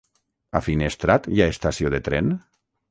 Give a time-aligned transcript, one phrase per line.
[0.59, 2.35] A Finestrat hi ha estació de tren?